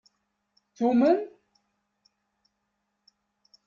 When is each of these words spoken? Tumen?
Tumen? 0.75 1.17